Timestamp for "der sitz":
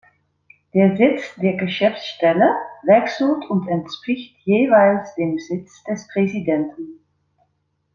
0.73-1.35